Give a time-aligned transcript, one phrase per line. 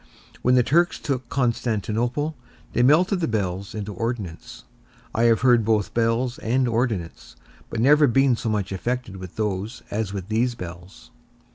[0.41, 2.35] When the Turks took Constantinople,
[2.73, 4.63] they melted the bells into ordnance;
[5.13, 7.35] I have heard both bells and ordnance,
[7.69, 11.11] but never been so much affected with those as with these bells.